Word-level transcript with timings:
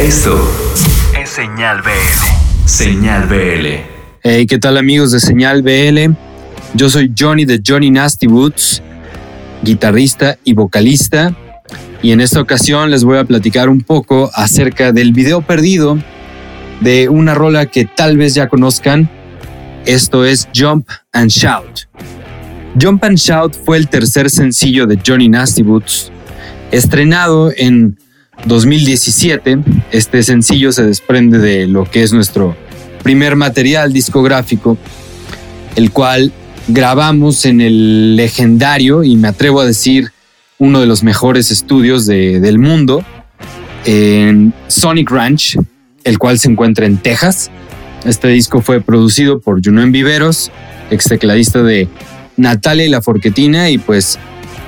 Esto 0.00 0.40
es 1.20 1.28
Señal 1.28 1.82
BL. 1.82 2.68
Señal 2.68 3.26
BL. 3.26 3.66
Hey, 4.22 4.46
¿qué 4.46 4.58
tal 4.58 4.76
amigos 4.76 5.10
de 5.10 5.18
Señal 5.18 5.62
BL? 5.62 6.14
Yo 6.74 6.88
soy 6.88 7.12
Johnny 7.18 7.44
de 7.44 7.60
Johnny 7.66 7.90
Nasty 7.90 8.28
Boots, 8.28 8.80
guitarrista 9.64 10.38
y 10.44 10.54
vocalista. 10.54 11.34
Y 12.00 12.12
en 12.12 12.20
esta 12.20 12.40
ocasión 12.40 12.92
les 12.92 13.02
voy 13.02 13.18
a 13.18 13.24
platicar 13.24 13.68
un 13.68 13.80
poco 13.80 14.30
acerca 14.34 14.92
del 14.92 15.12
video 15.12 15.42
perdido 15.42 15.98
de 16.80 17.08
una 17.08 17.34
rola 17.34 17.66
que 17.66 17.84
tal 17.84 18.16
vez 18.16 18.34
ya 18.34 18.48
conozcan. 18.48 19.10
Esto 19.84 20.24
es 20.24 20.48
Jump 20.54 20.88
and 21.12 21.28
Shout. 21.28 21.88
Jump 22.80 23.02
and 23.02 23.18
Shout 23.18 23.56
fue 23.64 23.76
el 23.76 23.88
tercer 23.88 24.30
sencillo 24.30 24.86
de 24.86 24.96
Johnny 25.04 25.28
Nasty 25.28 25.64
Boots, 25.64 26.12
estrenado 26.70 27.50
en 27.56 27.98
2017. 28.44 29.58
Este 29.90 30.22
sencillo 30.22 30.72
se 30.72 30.84
desprende 30.84 31.38
de 31.38 31.66
lo 31.66 31.84
que 31.84 32.02
es 32.02 32.12
nuestro 32.12 32.56
primer 33.02 33.36
material 33.36 33.92
discográfico, 33.92 34.76
el 35.76 35.90
cual 35.90 36.32
grabamos 36.68 37.44
en 37.44 37.60
el 37.60 38.16
legendario, 38.16 39.04
y 39.04 39.16
me 39.16 39.28
atrevo 39.28 39.60
a 39.60 39.64
decir, 39.64 40.10
uno 40.58 40.80
de 40.80 40.86
los 40.86 41.02
mejores 41.02 41.50
estudios 41.50 42.06
del 42.06 42.58
mundo, 42.58 43.04
en 43.84 44.52
Sonic 44.66 45.10
Ranch, 45.10 45.56
el 46.04 46.18
cual 46.18 46.38
se 46.38 46.50
encuentra 46.50 46.84
en 46.84 46.98
Texas. 46.98 47.50
Este 48.04 48.28
disco 48.28 48.60
fue 48.60 48.80
producido 48.80 49.40
por 49.40 49.64
Juno 49.64 49.86
Viveros, 49.86 50.50
ex 50.90 51.04
tecladista 51.04 51.62
de 51.62 51.88
Natalia 52.36 52.84
y 52.84 52.88
la 52.88 53.02
Forquetina, 53.02 53.70
y 53.70 53.78
pues 53.78 54.18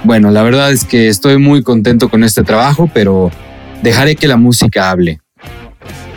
bueno, 0.05 0.31
la 0.31 0.43
verdad 0.43 0.73
es 0.73 0.85
que 0.85 1.09
estoy 1.09 1.39
muy 1.39 1.63
contento 1.63 2.09
con 2.09 2.25
este 2.25 2.43
trabajo, 2.43 2.91
pero 2.95 3.31
dejaré 3.83 4.17
que 4.17 4.29
la 4.29 4.37
música 4.37 4.91
hable. 4.91 5.21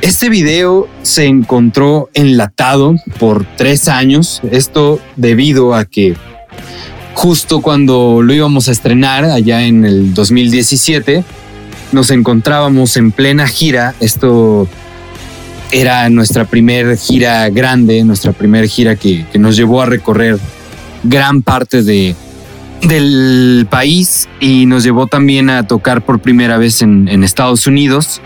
Este 0.02 0.30
video 0.30 0.88
se 1.02 1.26
encontró 1.26 2.10
enlatado 2.14 2.96
por 3.20 3.46
tres 3.56 3.88
años, 3.88 4.42
esto 4.52 5.00
debido 5.16 5.74
a 5.74 5.86
que 5.86 6.16
justo 7.14 7.62
cuando 7.62 8.22
lo 8.22 8.34
íbamos 8.34 8.68
a 8.68 8.74
estrenar, 8.74 9.24
allá 9.26 9.66
en 9.66 9.86
el 9.86 10.14
2017, 10.14 11.24
nos 11.94 12.12
encontrábamos 12.12 12.98
en 12.98 13.12
plena 13.12 13.48
gira, 13.48 13.96
esto 14.00 14.68
era 15.72 16.10
nuestra 16.10 16.46
primera 16.46 16.96
gira 16.96 17.50
grande, 17.50 18.04
nuestra 18.04 18.34
primera 18.34 18.68
gira 18.68 18.96
que, 18.96 19.26
nos 19.36 19.56
llevó 19.56 19.82
a 19.82 19.86
recorrer 19.86 20.38
gran 21.04 21.42
parte 21.42 21.82
de, 21.82 22.16
del 22.88 23.68
país 23.70 24.28
y 24.40 24.66
nos 24.66 24.84
llevó 24.84 25.08
también 25.08 25.50
a 25.50 25.68
tocar 25.68 26.04
por 26.04 26.20
primera 26.20 26.58
vez 26.58 26.82
en, 26.82 27.24
Estados 27.24 27.68
Unidos. 27.68 28.22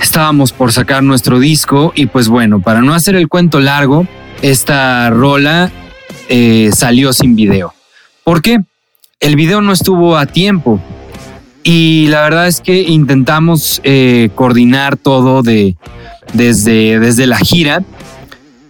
Estábamos 0.00 0.52
por 0.52 0.72
sacar 0.72 1.02
nuestro 1.02 1.38
disco 1.38 1.92
y 1.94 2.06
pues 2.06 2.28
bueno, 2.28 2.60
para 2.60 2.82
no 2.82 2.94
hacer 2.94 3.16
el 3.16 3.28
cuento 3.28 3.60
largo, 3.60 4.06
esta 4.42 5.10
rola 5.10 5.70
eh, 6.28 6.70
salió 6.74 7.12
sin 7.12 7.34
video. 7.34 7.74
¿Por 8.24 8.42
qué? 8.42 8.58
El 9.20 9.36
video 9.36 9.60
no 9.60 9.72
estuvo 9.72 10.16
a 10.16 10.26
tiempo 10.26 10.80
y 11.62 12.06
la 12.08 12.22
verdad 12.22 12.46
es 12.46 12.60
que 12.60 12.82
intentamos 12.82 13.80
eh, 13.82 14.28
coordinar 14.34 14.96
todo 14.96 15.42
de, 15.42 15.76
desde, 16.32 17.00
desde 17.00 17.26
la 17.26 17.38
gira, 17.38 17.82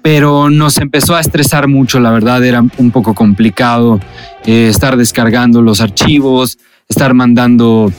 pero 0.06 0.50
nos 0.50 0.78
empezó 0.78 1.16
a 1.16 1.20
estresar 1.20 1.66
mucho, 1.66 1.98
la 1.98 2.12
verdad 2.12 2.44
era 2.44 2.64
un 2.78 2.92
poco 2.92 3.12
complicado 3.12 3.98
eh, 4.44 4.68
estar 4.70 4.96
descargando 4.96 5.62
los 5.62 5.80
archivos, 5.80 6.58
estar 6.88 7.12
mandando 7.12 7.92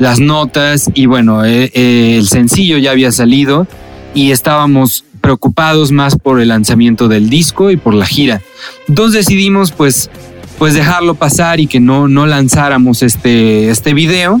las 0.00 0.18
notas 0.18 0.90
y 0.92 1.06
bueno, 1.06 1.44
eh, 1.44 1.70
eh, 1.72 2.16
el 2.18 2.26
sencillo 2.26 2.78
ya 2.78 2.90
había 2.90 3.12
salido 3.12 3.68
y 4.12 4.32
estábamos 4.32 5.04
preocupados 5.20 5.92
más 5.92 6.16
por 6.16 6.40
el 6.40 6.48
lanzamiento 6.48 7.06
del 7.06 7.30
disco 7.30 7.70
y 7.70 7.76
por 7.76 7.94
la 7.94 8.06
gira. 8.06 8.42
Entonces 8.88 9.24
decidimos 9.24 9.70
pues, 9.70 10.10
pues 10.58 10.74
dejarlo 10.74 11.14
pasar 11.14 11.60
y 11.60 11.68
que 11.68 11.78
no, 11.78 12.08
no 12.08 12.26
lanzáramos 12.26 13.04
este, 13.04 13.70
este 13.70 13.94
video 13.94 14.40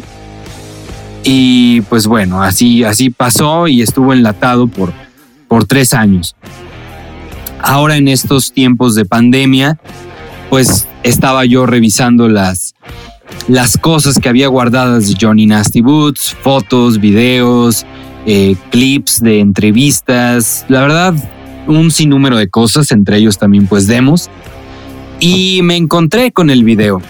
y 1.22 1.82
pues 1.82 2.08
bueno, 2.08 2.42
así, 2.42 2.82
así 2.82 3.10
pasó 3.10 3.68
y 3.68 3.80
estuvo 3.80 4.12
enlatado 4.12 4.66
por, 4.66 4.92
por 5.46 5.66
tres 5.66 5.94
años. 5.94 6.34
Ahora 7.62 7.96
en 7.96 8.08
estos 8.08 8.52
tiempos 8.52 8.94
de 8.94 9.04
pandemia, 9.04 9.78
pues 10.50 10.88
estaba 11.02 11.44
yo 11.44 11.66
revisando 11.66 12.28
las, 12.28 12.74
las 13.48 13.78
cosas 13.78 14.18
que 14.18 14.28
había 14.28 14.48
guardadas 14.48 15.08
de 15.08 15.16
Johnny 15.20 15.46
Nasty 15.46 15.80
Boots, 15.80 16.36
fotos, 16.42 16.98
videos, 17.00 17.86
eh, 18.26 18.56
clips 18.70 19.20
de 19.20 19.40
entrevistas, 19.40 20.64
la 20.68 20.82
verdad, 20.82 21.14
un 21.66 21.90
sinnúmero 21.90 22.36
de 22.36 22.48
cosas, 22.48 22.90
entre 22.92 23.18
ellos 23.18 23.38
también 23.38 23.66
pues 23.66 23.86
demos. 23.86 24.28
Y 25.20 25.60
me 25.62 25.76
encontré 25.76 26.32
con 26.32 26.50
el 26.50 26.64
video. 26.64 27.00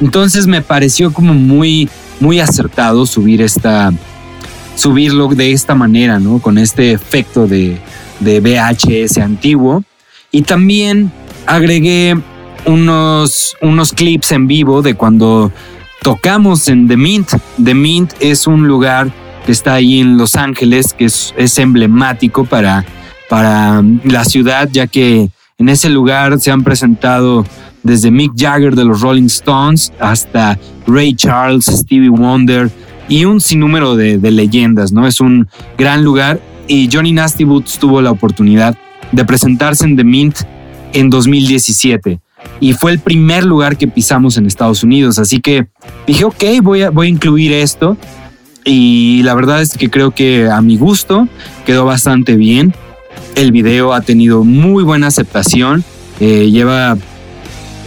Entonces 0.00 0.46
me 0.46 0.62
pareció 0.62 1.12
como 1.12 1.34
muy 1.34 1.88
muy 2.20 2.38
acertado 2.38 3.06
subir 3.06 3.42
esta, 3.42 3.92
subirlo 4.76 5.28
de 5.28 5.52
esta 5.52 5.74
manera, 5.74 6.18
¿no? 6.18 6.38
Con 6.38 6.58
este 6.58 6.92
efecto 6.92 7.46
de, 7.46 7.78
de 8.20 8.40
VHS 8.40 9.18
antiguo. 9.18 9.82
Y 10.30 10.42
también 10.42 11.10
agregué 11.46 12.16
unos, 12.66 13.56
unos 13.60 13.92
clips 13.92 14.32
en 14.32 14.46
vivo 14.46 14.82
de 14.82 14.94
cuando 14.94 15.50
tocamos 16.02 16.68
en 16.68 16.88
The 16.88 16.96
Mint. 16.96 17.30
The 17.62 17.74
Mint 17.74 18.12
es 18.20 18.46
un 18.46 18.66
lugar 18.66 19.12
que 19.44 19.52
está 19.52 19.74
ahí 19.74 20.00
en 20.00 20.16
Los 20.16 20.36
Ángeles, 20.36 20.92
que 20.92 21.06
es, 21.06 21.34
es 21.36 21.58
emblemático 21.58 22.44
para, 22.44 22.84
para 23.28 23.82
la 24.04 24.24
ciudad, 24.24 24.68
ya 24.70 24.86
que 24.86 25.30
en 25.58 25.68
ese 25.68 25.90
lugar 25.90 26.40
se 26.40 26.50
han 26.50 26.62
presentado 26.62 27.44
desde 27.82 28.10
Mick 28.10 28.32
Jagger 28.36 28.74
de 28.74 28.84
los 28.84 29.00
Rolling 29.00 29.26
Stones 29.26 29.92
hasta 29.98 30.58
Ray 30.86 31.14
Charles, 31.14 31.66
Stevie 31.66 32.08
Wonder 32.08 32.70
y 33.08 33.24
un 33.24 33.40
sinnúmero 33.40 33.96
de, 33.96 34.18
leyendas, 34.18 34.92
¿no? 34.92 35.06
Es 35.06 35.20
un 35.20 35.48
gran 35.76 36.04
lugar 36.04 36.40
y 36.68 36.88
Johnny 36.90 37.12
Nasty 37.12 37.44
Boots 37.44 37.78
tuvo 37.78 38.00
la 38.00 38.10
oportunidad 38.10 38.76
de 39.12 39.24
presentarse 39.24 39.84
en 39.84 39.96
The 39.96 40.04
Mint 40.04 40.36
en 40.92 41.10
2017 41.10 42.20
y 42.58 42.72
fue 42.72 42.92
el 42.92 42.98
primer 42.98 43.44
lugar 43.44 43.76
que 43.76 43.86
pisamos 43.88 44.36
en 44.36 44.46
Estados 44.46 44.82
Unidos, 44.82 45.18
así 45.18 45.40
que 45.40 45.66
dije, 46.06 46.24
ok, 46.24 46.44
voy 46.62 46.82
a, 46.82 46.90
voy 46.90 47.06
a 47.06 47.10
incluir 47.10 47.52
esto 47.52 47.96
y 48.64 49.22
la 49.22 49.34
verdad 49.34 49.62
es 49.62 49.76
que 49.76 49.90
creo 49.90 50.10
que 50.10 50.48
a 50.48 50.60
mi 50.60 50.76
gusto 50.76 51.28
quedó 51.64 51.84
bastante 51.84 52.36
bien. 52.36 52.74
El 53.34 53.52
video 53.52 53.92
ha 53.94 54.02
tenido 54.02 54.44
muy 54.44 54.84
buena 54.84 55.06
aceptación, 55.06 55.84
eh, 56.18 56.50
lleva 56.50 56.96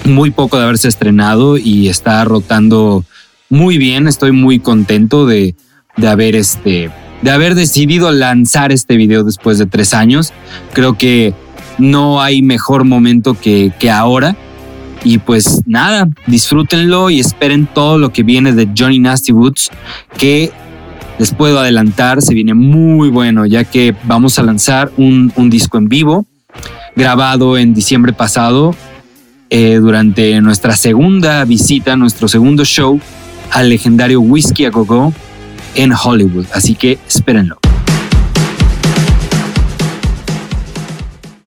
muy 0.06 0.32
poco 0.32 0.58
de 0.58 0.64
haberse 0.64 0.88
estrenado 0.88 1.58
y 1.58 1.90
está 1.90 2.24
rotando 2.26 3.06
muy 3.50 3.78
bien. 3.78 4.08
Estoy 4.08 4.32
muy 4.32 4.60
contento 4.60 5.26
de, 5.26 5.56
haber 6.06 6.36
este, 6.36 6.90
de 7.24 7.32
haber 7.32 7.56
decidido 7.56 8.12
lanzar 8.12 8.72
este 8.72 8.98
video 8.98 9.24
después 9.24 9.58
de 9.58 9.66
tres 9.66 9.94
años. 9.94 10.34
Creo 10.74 10.98
que 10.98 11.34
no 11.78 12.22
hay 12.22 12.42
mejor 12.42 12.84
momento 12.84 13.34
que, 13.34 13.72
que 13.80 13.90
ahora. 13.90 14.36
Y 15.06 15.18
pues 15.18 15.62
nada, 15.66 16.08
disfrútenlo 16.28 17.10
y 17.10 17.20
esperen 17.20 17.68
todo 17.74 17.98
lo 17.98 18.14
que 18.14 18.24
viene 18.24 18.54
de 18.54 18.70
Johnny 18.78 19.00
Nasty 19.00 19.34
Woods, 19.34 19.70
que 20.18 20.52
les 21.20 21.34
puedo 21.34 21.60
adelantar, 21.60 22.22
se 22.22 22.34
viene 22.34 22.54
muy 22.54 23.10
bueno, 23.10 23.46
ya 23.46 23.66
que 23.66 23.94
vamos 24.04 24.40
a 24.40 24.44
lanzar 24.44 24.92
un, 24.96 25.34
un 25.36 25.50
disco 25.50 25.78
en 25.78 25.90
vivo, 25.90 26.26
grabado 26.96 27.58
en 27.58 27.74
diciembre 27.74 28.14
pasado 28.14 28.76
eh, 29.50 29.76
durante 29.76 30.40
nuestra 30.42 30.76
segunda 30.78 31.44
visita, 31.44 31.98
nuestro 31.98 32.28
segundo 32.28 32.64
show 32.64 33.00
al 33.52 33.70
legendario 33.70 34.22
Whiskey 34.22 34.66
a 34.66 34.70
Go 34.70 35.14
en 35.76 35.92
Hollywood. 35.94 36.46
Así 36.54 36.76
que 36.76 37.00
espérenlo. 37.08 37.63